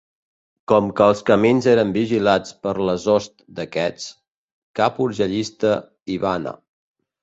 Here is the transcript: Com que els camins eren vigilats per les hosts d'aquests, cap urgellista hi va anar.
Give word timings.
Com 0.71 0.87
que 0.99 1.09
els 1.13 1.21
camins 1.27 1.67
eren 1.75 1.91
vigilats 1.99 2.57
per 2.65 2.75
les 2.91 3.07
hosts 3.15 3.47
d'aquests, 3.61 4.11
cap 4.83 5.03
urgellista 5.09 5.79
hi 6.17 6.23
va 6.29 6.39
anar. 6.45 6.61